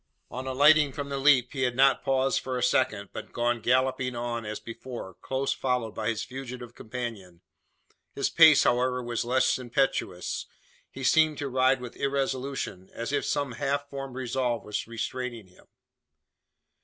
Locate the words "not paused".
1.75-2.39